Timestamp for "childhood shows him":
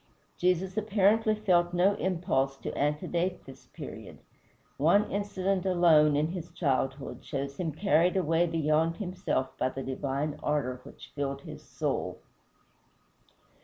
6.49-7.71